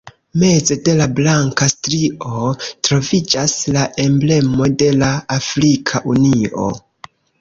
[0.43, 2.39] Meze de la blanka strio
[2.87, 6.67] troviĝas la Emblemo de la Afrika Unio.